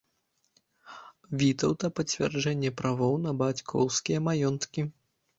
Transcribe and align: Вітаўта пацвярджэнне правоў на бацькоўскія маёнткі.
Вітаўта 1.41 1.89
пацвярджэнне 1.99 2.71
правоў 2.79 3.13
на 3.27 3.33
бацькоўскія 3.43 4.23
маёнткі. 4.29 4.81